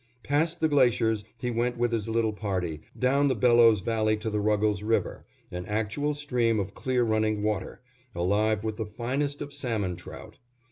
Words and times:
Past 0.23 0.61
the 0.61 0.67
glaciers 0.67 1.23
he 1.39 1.51
went 1.51 1.77
with 1.77 1.91
his 1.91 2.09
little 2.09 2.33
party, 2.33 2.81
down 2.97 3.27
the 3.27 3.35
Bellows 3.35 3.81
Valley 3.81 4.17
to 4.17 4.31
the 4.31 4.39
Ruggles 4.39 4.81
River, 4.81 5.27
an 5.51 5.67
actual 5.67 6.15
stream 6.15 6.59
of 6.59 6.73
clear 6.73 7.03
running 7.03 7.43
water, 7.43 7.81
alive 8.15 8.63
with 8.63 8.77
the 8.77 8.85
finest 8.87 9.43
of 9.43 9.53
salmon 9.53 9.95
trout. 9.95 10.39